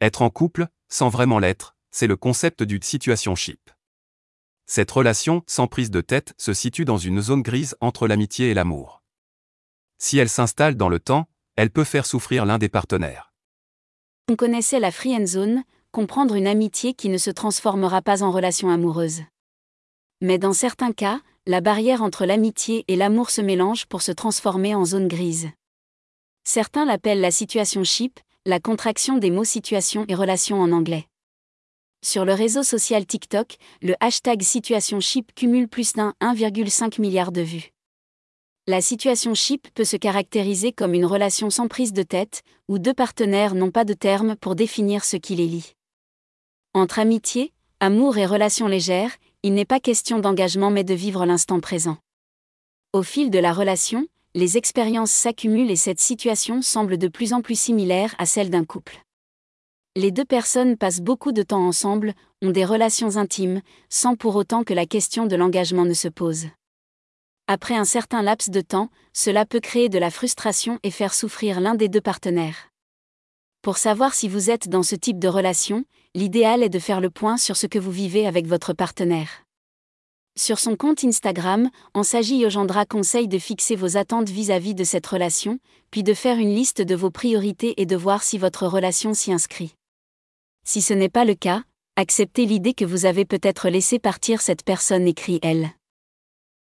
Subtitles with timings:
[0.00, 3.70] Être en couple, sans vraiment l'être, c'est le concept du situationship.
[4.66, 8.54] Cette relation, sans prise de tête, se situe dans une zone grise entre l'amitié et
[8.54, 9.02] l'amour.
[9.98, 13.32] Si elle s'installe dans le temps, elle peut faire souffrir l'un des partenaires.
[14.28, 18.30] On connaissait la free end zone, comprendre une amitié qui ne se transformera pas en
[18.30, 19.22] relation amoureuse.
[20.20, 24.74] Mais dans certains cas, la barrière entre l'amitié et l'amour se mélange pour se transformer
[24.74, 25.48] en zone grise.
[26.44, 31.08] Certains l'appellent la situation ship, la contraction des mots situation et relation en anglais.
[32.04, 37.72] Sur le réseau social TikTok, le hashtag situationship cumule plus d'un 1,5 milliard de vues.
[38.68, 42.94] La situation ship peut se caractériser comme une relation sans prise de tête, où deux
[42.94, 45.72] partenaires n'ont pas de terme pour définir ce qui les lie.
[46.72, 51.58] Entre amitié, amour et relations légères, il n'est pas question d'engagement mais de vivre l'instant
[51.58, 51.96] présent.
[52.92, 57.40] Au fil de la relation, les expériences s'accumulent et cette situation semble de plus en
[57.40, 58.98] plus similaire à celle d'un couple.
[59.96, 62.12] Les deux personnes passent beaucoup de temps ensemble,
[62.42, 66.48] ont des relations intimes, sans pour autant que la question de l'engagement ne se pose.
[67.46, 71.58] Après un certain laps de temps, cela peut créer de la frustration et faire souffrir
[71.58, 72.68] l'un des deux partenaires.
[73.62, 77.08] Pour savoir si vous êtes dans ce type de relation, l'idéal est de faire le
[77.08, 79.45] point sur ce que vous vivez avec votre partenaire.
[80.38, 85.58] Sur son compte Instagram, Ansagi Yojandra conseille de fixer vos attentes vis-à-vis de cette relation,
[85.90, 89.32] puis de faire une liste de vos priorités et de voir si votre relation s'y
[89.32, 89.72] inscrit.
[90.62, 91.62] Si ce n'est pas le cas,
[91.96, 95.70] acceptez l'idée que vous avez peut-être laissé partir cette personne, écrit elle.